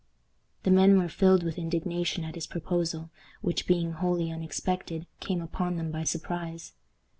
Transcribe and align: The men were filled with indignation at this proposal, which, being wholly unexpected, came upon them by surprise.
The 0.63 0.71
men 0.71 0.97
were 0.97 1.07
filled 1.07 1.43
with 1.43 1.59
indignation 1.59 2.23
at 2.23 2.33
this 2.33 2.47
proposal, 2.47 3.11
which, 3.41 3.67
being 3.67 3.91
wholly 3.91 4.31
unexpected, 4.31 5.05
came 5.19 5.43
upon 5.43 5.75
them 5.77 5.91
by 5.91 6.05
surprise. 6.05 6.73